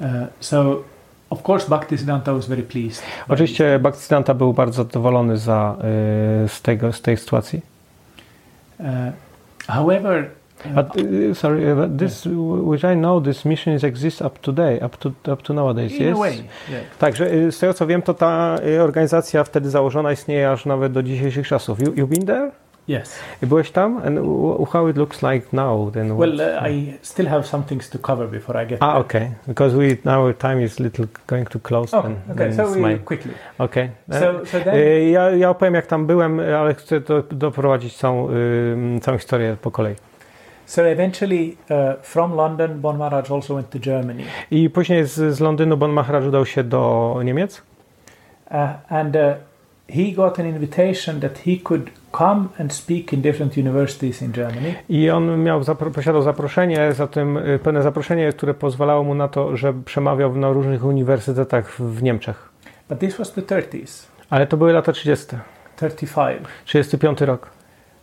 [0.00, 0.08] Uh,
[0.40, 0.82] so,
[1.32, 3.02] of course, Bhaktisiddhanta was very pleased.
[3.28, 5.76] Oczywiście Bhaktisiddhanta był bardzo zadowolony za,
[6.44, 7.60] y, z, tego, z tej sytuacji.
[8.80, 8.86] Uh,
[9.66, 10.30] however,
[10.66, 12.26] uh, But uh, sorry, uh, but this,
[12.62, 15.92] which I know, this mission is exists up to day, up to up to nowadays.
[15.92, 16.16] in yes.
[16.16, 16.36] a way,
[16.70, 16.82] yeah.
[16.98, 21.48] Także z tego co wiem, to ta organizacja wtedy założona istnieje aż nawet do dzisiejszych
[21.48, 21.80] czasów.
[21.80, 22.50] You, you been there?
[22.88, 23.18] Yes.
[23.42, 23.96] Byłeś tam?
[23.96, 24.18] And
[24.72, 25.92] how it looks like now?
[25.92, 29.00] Then Well, uh, I still have some things to cover before I get ah, there.
[29.00, 29.30] okay.
[29.46, 31.96] Because we our time is little going to close.
[31.96, 32.36] Oh, then, okay.
[32.36, 33.32] then So my- quickly.
[33.58, 33.88] Okay.
[34.10, 38.30] So, so then, Y, Ja, ja opowiem jak tam byłem, ale chcę do, doprowadzić całą,
[38.30, 39.94] y, całą historię po kolei.
[40.66, 45.40] so eventually, uh, from London, Bon Maharaj also went to Germany, I później z, z
[45.40, 47.62] Londynu Bon Maharaj udał się do Niemiec.
[48.50, 48.56] uh,
[48.88, 49.22] and uh,
[49.88, 54.74] he got an invitation that he could come and speak in different universities in Germany.
[54.88, 55.60] I on miał,
[55.94, 60.84] posiadał zaproszenie, zatem y, pewne zaproszenie, które pozwalało mu na to, że przemawiał na różnych
[60.84, 62.48] uniwersytetach w, Niemczech.
[62.88, 65.26] But this was the 30s, Ale to były lata 30.
[65.76, 67.50] 35, 35 rok.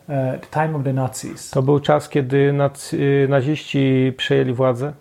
[0.09, 1.49] uh, the time of the Nazis.
[1.49, 4.93] To był czas, kiedy nac, y, naziści przejęli władzę.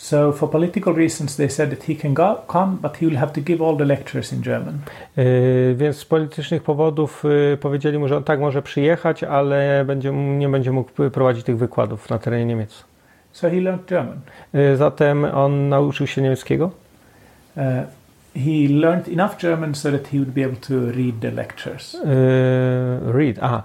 [0.00, 3.32] So, for political reasons, they said that he can go, come, but he will have
[3.32, 4.78] to give all the lectures in German.
[5.18, 10.12] Y, Więc z politycznych powodów y, powiedzieli mu, że on tak może przyjechać, ale będzie,
[10.12, 12.84] nie będzie mógł prowadzić tych wykładów na terenie Niemiec.
[13.32, 14.20] So he learned German.
[14.54, 16.70] Y, Zatem on nauczył się niemieckiego.
[17.56, 17.62] Uh,
[18.36, 21.94] he learned enough German so that he would be able to read the lectures.
[21.94, 22.00] Y,
[23.12, 23.62] Read, aha.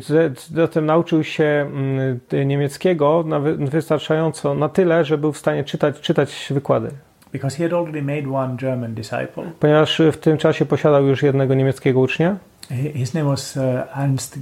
[0.00, 3.24] Z- Zatem nauczył się mm, niemieckiego
[3.58, 6.88] wystarczająco, na tyle, że był w stanie czytać, czytać wykłady.
[7.32, 9.44] Because he had already made one German disciple.
[9.60, 12.36] Ponieważ y, w tym czasie posiadał już jednego niemieckiego ucznia.
[12.68, 13.58] Hi- His name was
[13.96, 14.38] Ernst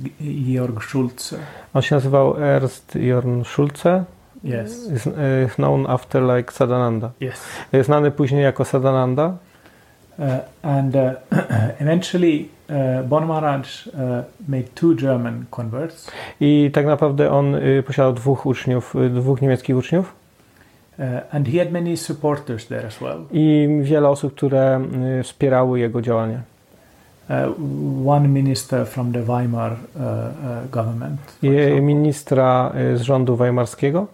[0.55, 1.37] Georg Schulze.
[1.75, 4.05] On się nazywał Ernst Jorn Schulze.
[4.45, 4.91] Yes.
[5.47, 7.11] Is known after like Sadananda.
[7.23, 7.85] Yes.
[7.85, 9.37] Znany później jako Sadananda.
[10.21, 11.15] Uh, and uh,
[11.81, 13.89] eventually, uh, Bon Maharaj
[14.49, 19.77] made two German converts, I tak naprawdę on y, posiadał dwóch uczniów, y, dwóch niemieckich
[19.77, 20.15] uczniów
[21.33, 23.25] and he had many supporters there as well.
[23.33, 24.81] i wiele osób, które
[25.21, 26.41] y, wspierały jego działanie.
[28.07, 29.77] One minister from the Weimar
[30.73, 31.39] government,
[31.81, 34.07] ministra z rządu weimarskiego,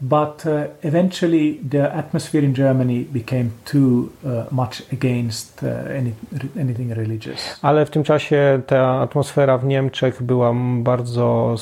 [0.00, 6.12] but uh, eventually the atmosphere in Germany became too uh, much against uh, any,
[6.60, 7.58] anything religious.
[7.62, 11.56] ale w tym czasie ta atmosfera w Niemczech była bardzo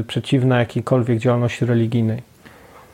[0.00, 2.22] y, przeciwna jakiejkolwiek działalności religijnej.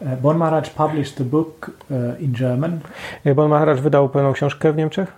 [0.01, 2.81] Uh, bon Maharaj published a book uh, in German
[3.27, 5.13] Y, Bon Maharaj wydał pewną książkę w Niemczech,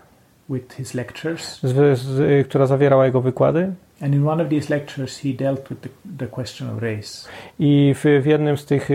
[0.50, 4.70] with his lectures, z, z, y, która zawierała jego wykłady and in one of these
[4.70, 7.28] lectures he dealt with the, the question of race.
[7.58, 8.88] i w, w, jednym z tych,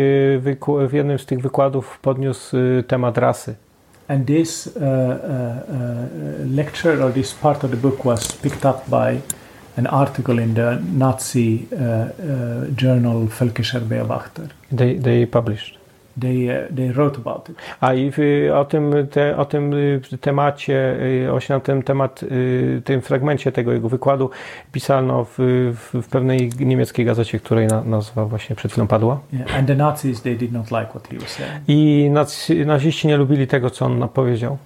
[0.90, 3.56] w jednym z tych wykładów podniósł temat rasy.
[4.08, 8.90] And this uh, uh, uh, lecture or this part of the book was picked up
[8.90, 9.22] by
[9.78, 14.50] an article in the Nazi uh, uh, journal Völkischer Beobachter.
[14.72, 15.83] They, they published.
[16.22, 17.56] They, uh, they wrote about it.
[17.82, 18.12] A i
[18.54, 23.52] o tym, te, o tym y, temacie, y, właśnie na ten temat, y, tym fragmencie
[23.52, 24.30] tego jego wykładu
[24.72, 25.36] pisano w,
[25.76, 29.20] w, w pewnej niemieckiej gazecie, której na, nazwa właśnie przed chwilą padła.
[29.34, 31.54] Yeah, and the Nazis, they did not like what he was saying.
[31.68, 34.58] I nazi, naziści nie lubili tego, co on powiedział.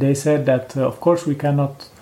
[0.00, 1.93] They said that, uh, of course, we cannot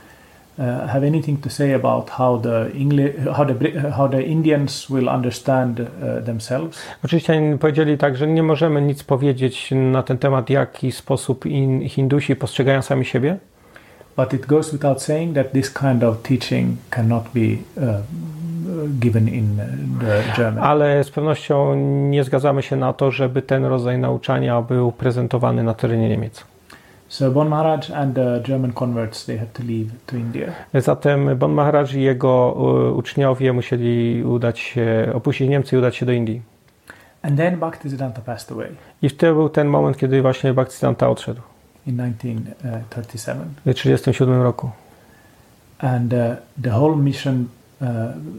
[0.59, 3.55] uh, have anything to say about how the English, how the
[3.91, 6.79] how the Indians will understand uh, themselves.
[7.05, 11.89] Oczywiście powiedzieli tak, że nie możemy nic powiedzieć na ten temat, w jaki sposób in,
[11.89, 13.37] Hindusi postrzegają sami siebie,
[14.17, 18.03] But it goes without saying that this kind of teaching cannot be uh,
[19.01, 20.65] given in uh, German.
[20.65, 21.75] ale z pewnością
[22.11, 26.52] nie zgadzamy się na to, żeby ten rodzaj nauczania był prezentowany na terenie Niemiec.
[27.13, 30.53] So Bon Maharaj and the German converts they had to leave to India.
[30.75, 32.55] Zatem Bon Maharaj i jego
[32.89, 36.43] y, uczniowie musieli udać się, opuścić Niemcy i udać się do Indii.
[37.23, 38.69] And then Bhaktisiddhanta passed away
[39.03, 41.41] I wtedy był ten moment, kiedy właśnie Bhaktisiddhanta odszedł.
[41.87, 44.71] in 1937, W 1937 roku.
[45.79, 46.19] and uh,
[46.63, 47.45] the whole mission
[47.83, 47.89] uh,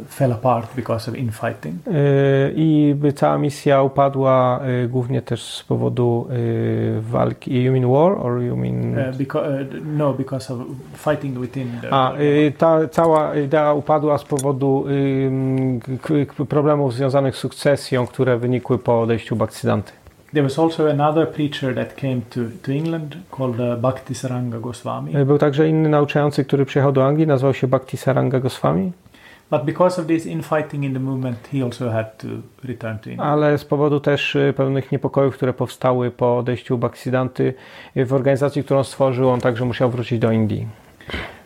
[0.07, 1.75] fell apart because of infighting.
[1.87, 7.63] Y, I cała misja upadła y, głównie też z powodu y, walki.
[7.63, 9.09] You mean war or you mean...
[9.09, 10.59] Uh, because uh, no, because of
[10.95, 11.93] fighting within the.
[11.93, 12.13] A,
[12.57, 14.85] ta cała idea upadła z powodu
[16.49, 19.91] problemów związanych z sukcesją, które wynikły po odejściu Bhaktisiddhanty.
[20.33, 23.57] There was also another preacher that came to, to England called
[24.61, 25.13] Goswami.
[25.25, 28.91] Był także inny nauczający, który przyjechał do Anglii, nazywał się Bhakti Saranga Goswami,
[29.53, 32.27] But because of this infighting in the movement, he also had to
[32.63, 33.25] return to India.
[33.25, 37.53] ale z powodu też y, pewnych niepokojów, które powstały po odejściu Bhaktisiddhanty
[37.97, 40.67] y, w organizacji, którą stworzył, on także musiał wrócić do Indii.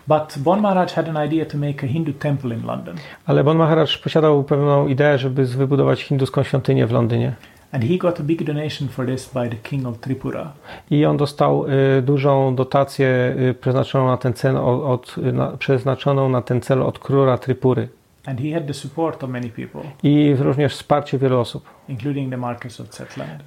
[0.08, 2.96] But Bon Maharaj had an idea to make a Hindu temple in London.
[3.26, 7.36] Ale Bon Maharaj posiadał pewną ideę, żeby wybudować hinduską świątynię w Londynie.
[7.72, 10.52] And he got a big donation for this by the king of Tripura.
[10.92, 11.66] I on dostał
[11.98, 16.84] y, dużą dotację y, przeznaczoną na ten cel od, od, na, przeznaczoną na ten cel
[16.84, 17.90] od króla Trypury.
[18.28, 21.66] And he had the support of many people, I również wsparcie wielu osób.
[21.90, 23.32] including the Marquess of Zetland.
[23.42, 23.44] Y,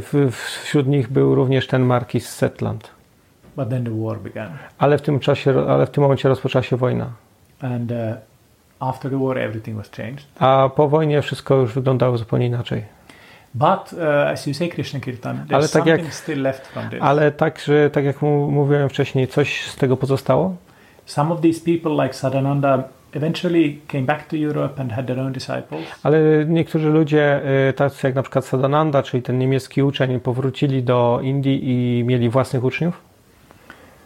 [0.00, 0.32] w,
[0.64, 2.90] wśród nich był również ten markiz Setland.
[3.56, 4.48] But then the war began.
[4.78, 7.06] Ale w tym czasie, ale w tym momencie rozpoczęła się wojna.
[7.60, 7.96] And uh,
[8.80, 10.26] after the war, everything was changed.
[10.38, 12.84] A po wojnie wszystko już wyglądało zupełnie inaczej.
[13.54, 13.98] But uh,
[14.32, 16.98] as you say, Krishna Kirtan, there's Ale tak jak- something still left from this.
[17.02, 20.56] Ale także, tak jak mówiłem wcześniej, coś z tego pozostało.
[21.06, 22.84] Some of these people, like Sadananda,
[23.16, 25.84] eventually came back to Europe and had their own disciples.
[26.02, 31.20] Ale niektórzy ludzie, y, tacy jak na przykład Sadananda, czyli ten niemiecki uczeń, powrócili do
[31.22, 33.00] Indii i mieli własnych uczniów.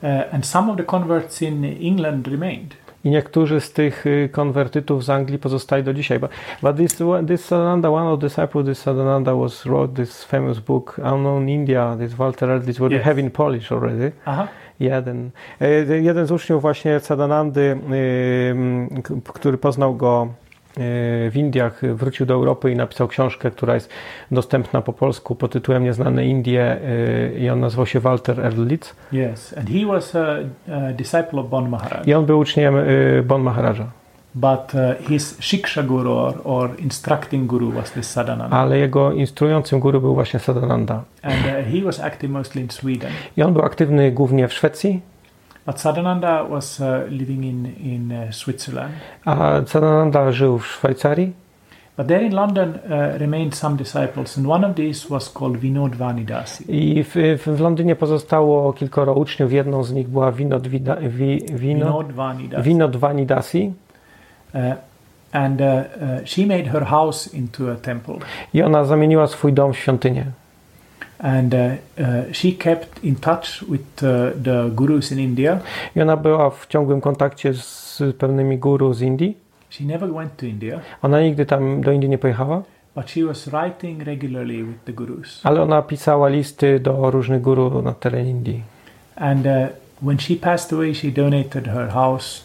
[0.03, 2.77] Uh, and some of the converts in England remained.
[3.05, 6.19] I niektórzy z tych y, konwertytów z Anglii pozostali do dzisiaj.
[6.19, 6.31] But,
[6.63, 10.97] but this, this Sadananda, one of the disciples, this Sadananda was wrote this famous book,
[10.99, 13.07] Unknown India, this Walter Eldritch, what you Yes.
[13.07, 14.11] have in Polish already.
[14.25, 14.43] Aha.
[14.43, 14.49] Jeden.
[14.49, 17.79] E, Jeden z uczniów właśnie Sadanandy,
[19.05, 20.29] k- który poznał go
[20.69, 20.81] y,
[21.31, 23.91] w Indiach, wrócił do Europy i napisał książkę, która jest
[24.31, 26.77] dostępna po polsku pod tytułem Nieznane Indie
[27.39, 30.27] i on nazywał się Walter Ehrlitz Yes, and he was a,
[30.89, 32.03] a disciple of Bon Maharaj.
[32.07, 32.75] i on był uczniem
[33.25, 33.87] Bon Maharaja.
[34.35, 38.57] But uh, his Shiksha guru or, or instructing guru was this Sadananda.
[38.57, 41.03] ale jego instruującym guru był właśnie Sadananda.
[41.23, 43.11] And uh, he was active mostly in Sweden.
[43.37, 45.01] I on był aktywny głównie w Szwecji,
[45.67, 48.93] But Sadananda was uh, living in, in uh, Switzerland.
[49.25, 51.33] a Sadananda żył w Szwajcarii
[51.97, 55.97] But there in London uh, remained some disciples, and one of these was called Vinod
[55.97, 56.65] Vanidasi.
[56.69, 57.15] I w,
[57.47, 59.53] w, Londynie pozostało kilkoro uczniów.
[59.53, 62.63] Jedną z nich była Vinod, Vida, Vi, Vino, Vinod Vanidasi.
[62.63, 63.73] Vinod Vanidasi.
[64.55, 64.61] Uh,
[65.33, 65.85] and uh, uh,
[66.25, 68.15] she made her house into a temple.
[68.55, 70.25] I ona zamieniła swój dom w świątynię.
[71.19, 71.55] And
[72.33, 73.83] she kept in touch with
[74.45, 75.59] the gurus in India.
[75.97, 79.37] I ona była w ciągłym kontakcie z pewnymi guru z Indii.
[79.71, 82.63] She never went to India, Ona nigdy tam do Indii nie pojechała,
[82.97, 85.41] but she was writing regularly with the gurus.
[85.45, 88.63] ale ona pisała listy do różnych guru na terenie Indii.
[89.17, 89.53] And uh,
[90.03, 92.45] when she passed away, she donated her house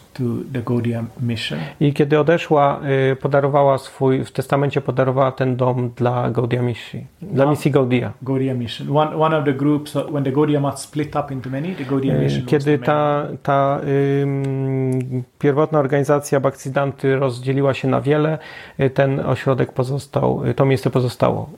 [1.80, 2.80] I kiedy odeszła,
[3.12, 7.50] y, podarowała swój, w testamencie podarowała ten dom dla Gaudiya Misji, dla No.
[7.50, 8.12] misji Gaudiya.
[8.22, 8.96] Gaudiya mission.
[8.96, 11.84] One, one of the groups, uh, when the Gaudiya Math split up into many, the
[11.84, 13.80] Gaudiya Y, mission Kiedy ta, ta
[14.22, 18.38] ym, pierwotna organizacja Bhaktisiddhanty rozdzieliła się na wiele,
[18.80, 21.50] y, ten ośrodek pozostał, to miejsce pozostało.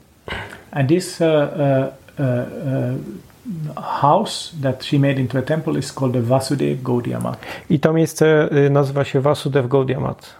[0.71, 1.87] And this uh, uh,
[2.19, 3.26] uh, uh,
[4.01, 7.39] house that she made into a temple is called the Vasudev Gaudiya Math.
[7.69, 10.35] I to miejsce y, nazywa się Vasudev Gaudiya Math.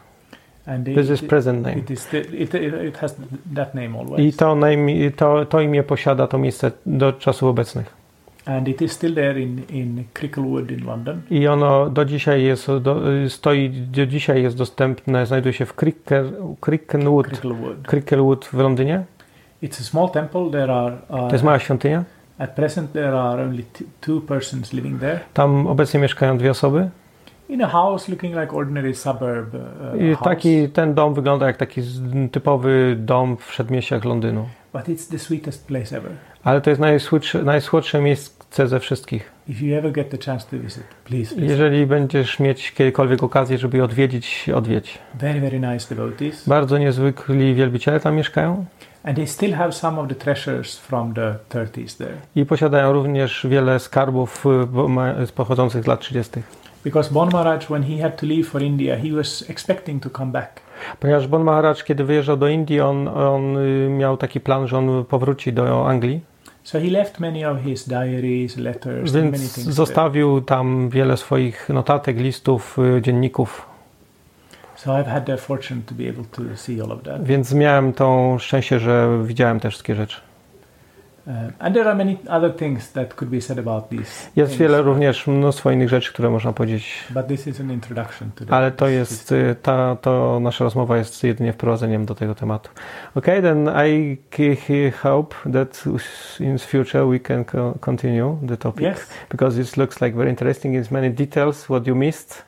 [0.66, 1.78] And This is present name.
[1.78, 3.16] It, is still, it, it, has
[3.56, 4.20] that name always.
[4.20, 7.98] I to, name, to, to imię posiada to miejsce do czasów obecnych.
[8.48, 11.22] and it is still there in, in Cricklewood in London.
[11.30, 15.74] I ono do dzisiaj jest, do, y, stoi, do dzisiaj jest dostępne, znajduje się w
[15.74, 16.26] Cricker,
[16.62, 17.88] Crickenwood, Cricklewood.
[17.88, 19.04] Cricklewood w Londynie.
[19.64, 20.52] It's a small temple.
[20.52, 22.04] There are uh, To jest mała świątynia.
[22.40, 23.64] At present there are only
[24.02, 26.90] two persons living there Tam obecnie mieszkają dwie osoby.
[27.50, 30.24] in a house looking like ordinary suburb uh, I house.
[30.24, 31.82] taki, ten dom wygląda jak taki
[32.32, 34.50] typowy dom w przedmieściach Londynu.
[34.74, 36.12] But it's the sweetest place ever.
[36.44, 39.32] Ale to jest najsłodsze, najsłodsze miejsce ze wszystkich.
[39.48, 41.50] If you ever get the chance to visit, please visit.
[41.50, 45.00] Jeżeli będziesz mieć kiedykolwiek okazję, żeby je odwiedzić, odwiedź.
[45.20, 48.66] Very very nice devotees, Bardzo niezwykli wielbiciele tam mieszkają
[49.04, 52.14] and they still have some of the treasures from the 30s there.
[52.36, 54.46] i posiadają również wiele skarbów
[55.26, 56.42] y, pochodzących z lat 30.
[56.84, 60.32] Because Bon Maharaj, when he had to leave for India, he was expecting to come
[60.32, 60.62] back.
[61.00, 65.06] Ponieważ Bon Maharaj, kiedy wyjeżdżał do Indii, on, on y, miał taki plan, że on
[65.06, 66.20] powróci do Anglii,
[66.64, 69.56] So he left many of his diaries, letters, and many więc things.
[69.56, 69.72] there.
[69.74, 73.67] zostawił tam wiele swoich notatek, listów, y, dzienników.
[77.24, 80.27] Więc miałem tą szczęście, że widziałem te wszystkie rzeczy.
[81.28, 84.30] Uh, and there are many other things that could be said about these.
[84.36, 88.32] Jest things, wiele również, mnóstwo innych rzeczy, które można powiedzieć, But this is an introduction
[88.32, 92.70] to ale to jest, y, ta, to nasza rozmowa jest jedynie wprowadzeniem do tego tematu.
[93.16, 94.18] Okay, then I
[95.04, 95.84] hope that
[96.40, 98.82] in future we can co- continue the topic.
[98.82, 99.08] Yes.
[99.30, 100.76] because it looks like very interesting.
[100.76, 102.46] It's many details what you missed,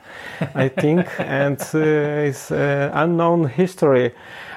[0.54, 4.10] I think, and uh, it's uh, unknown history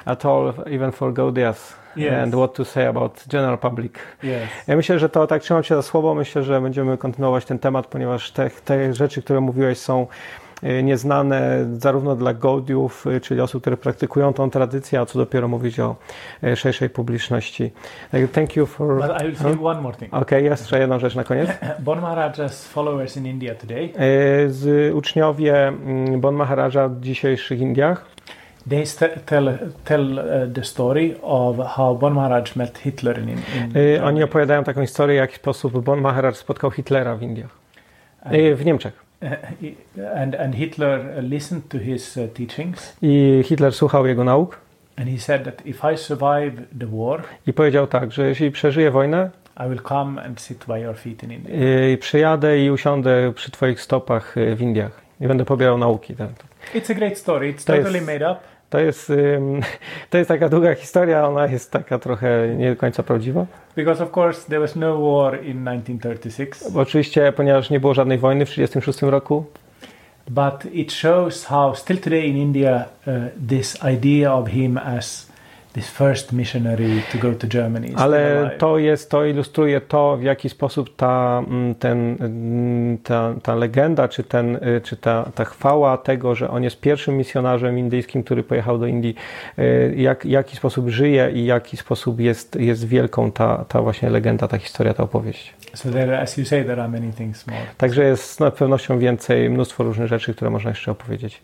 [0.05, 1.82] at all, even for Gaudias.
[1.97, 2.13] Yes.
[2.23, 3.93] And what to say about general public.
[4.23, 4.49] Yes.
[4.67, 6.15] Ja myślę, że to tak trzymam się za słowo.
[6.15, 10.07] Myślę, że będziemy kontynuować ten temat, ponieważ te, te rzeczy, które mówiłeś, są
[10.63, 15.47] e, nieznane zarówno dla Gaudiów, e, czyli osób, które praktykują tą tradycję, a co dopiero
[15.47, 15.95] mówić o
[16.43, 17.71] e, szerszej publiczności.
[18.33, 18.95] Thank you for.
[18.95, 20.13] But I will say one more thing.
[20.13, 21.49] Okej, jeszcze jedną rzecz na koniec.
[21.79, 23.93] Bon Maharaj's followers in India today,
[24.47, 28.05] z uczniowie mm, Bon Maharaja w dzisiejszych Indiach
[28.69, 28.83] they
[29.25, 33.37] tell tell uh, the story of how Bon Maharaj met Hitler in, in
[33.73, 34.03] Germany.
[34.03, 37.51] oni opowiadają taką historię, w jaki sposób Bon Maharaj spotkał Hitlera w Indiach,
[38.25, 39.03] e, w Niemczech.
[40.15, 44.57] and and Hitler uh, listened to his uh, teachings, I Hitler słuchał jego nauk
[44.97, 48.91] and he said that if I survive the war, i powiedział tak, że jeśli przeżyję
[48.91, 49.29] wojnę,
[49.65, 51.55] I will come and sit by your feet in India.
[51.93, 56.15] e, przyjadę i usiądę przy Twoich stopach w Indiach i będę pobierał nauki.
[56.15, 56.29] Tak.
[56.75, 57.53] It's a great story.
[57.53, 59.11] It's To jest- totally made up, To jest,
[60.09, 63.45] to jest taka długa historia, ona jest taka trochę nie do końca prawdziwa.
[63.75, 68.17] because of course there was no war in 1936, Bo oczywiście, ponieważ nie było żadnej
[68.17, 69.45] wojny w 1936 roku,
[70.29, 73.13] but it shows how still today in India uh,
[73.49, 75.32] this idea of him as
[75.73, 77.87] this first missionary to go to Germany.
[77.95, 83.55] Ale to jest, to ilustruje to, w jaki sposób ta, mm, ten, mm, ta, ta
[83.55, 88.23] legenda, czy, ten, y, czy ta, ta chwała tego, że on jest pierwszym misjonarzem indyjskim,
[88.23, 89.15] który pojechał do Indii,
[89.59, 94.47] y, jak, jaki sposób żyje i jaki sposób jest, jest wielką ta, ta właśnie legenda,
[94.47, 95.53] ta historia, ta opowieść.
[95.73, 97.59] So there, as you say, there are many things more.
[97.77, 101.41] Także jest z pewnością więcej, mnóstwo różnych rzeczy, które można jeszcze opowiedzieć.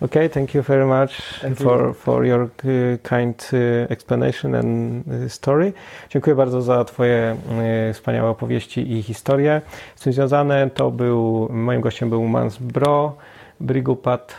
[0.00, 1.92] Okay, thank you very much Thank for, you.
[1.92, 3.56] for your uh, kind uh,
[3.90, 5.72] explanation and uh, story.
[6.10, 9.60] Dziękuję bardzo za Twoje uh, wspaniałe opowieści i historie.
[9.96, 13.16] Z tym związane to był, moim gościem był Mans Bro,
[13.60, 14.34] Brigupat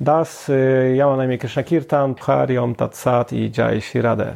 [0.00, 4.02] Das, y, ja mam na imię Krishna Kirtan, Hari Om Tat Sat i Jai Shri
[4.02, 4.34] Radhe.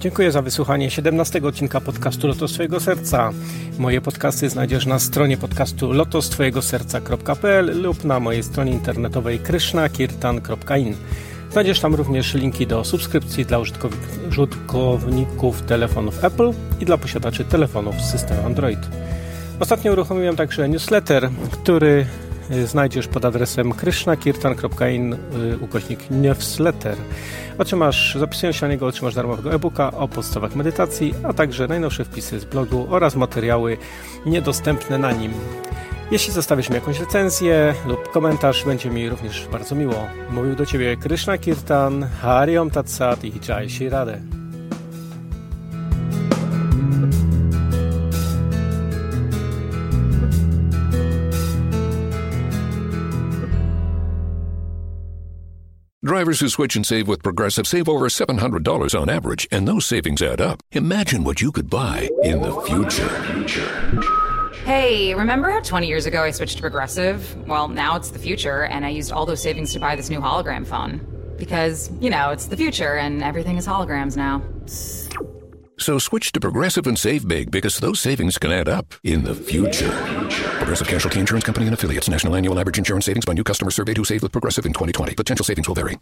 [0.00, 3.30] Dziękuję za wysłuchanie 17 odcinka podcastu Lotos Twojego Serca.
[3.78, 10.96] Moje podcasty znajdziesz na stronie podcastu lotostwojegoserca.pl lub na mojej stronie internetowej krishnakirtan.in.
[11.52, 13.58] Znajdziesz tam również linki do subskrypcji dla
[14.28, 18.80] użytkowników telefonów Apple i dla posiadaczy telefonów z systemem Android.
[19.60, 22.06] Ostatnio uruchomiłem także newsletter, który
[22.64, 25.16] znajdziesz pod adresem krishnakirtan.in y,
[25.60, 26.96] ukośnik newsletter.
[27.58, 32.40] Otrzymasz, zapisując się na niego, otrzymasz darmowego e-booka o podstawach medytacji, a także najnowsze wpisy
[32.40, 33.76] z blogu oraz materiały
[34.26, 35.32] niedostępne na nim.
[36.10, 40.06] Jeśli zostawisz mi jakąś recenzję lub komentarz, będzie mi również bardzo miło.
[40.30, 43.90] Mówił do Ciebie Krishna Kirtan, Hariom Tatsat i Jai Shri
[56.18, 60.20] Drivers who switch and save with Progressive save over $700 on average, and those savings
[60.20, 60.60] add up.
[60.72, 64.50] Imagine what you could buy in the future.
[64.64, 67.46] Hey, remember how 20 years ago I switched to Progressive?
[67.46, 70.18] Well, now it's the future, and I used all those savings to buy this new
[70.18, 71.06] hologram phone.
[71.38, 74.42] Because, you know, it's the future, and everything is holograms now.
[75.78, 79.34] So switch to Progressive and save big because those savings can add up in the
[79.34, 79.92] future.
[80.58, 82.08] Progressive Casualty Insurance Company and affiliates.
[82.08, 85.14] National annual average insurance savings by new customers surveyed who saved with Progressive in 2020.
[85.14, 85.96] Potential savings will vary.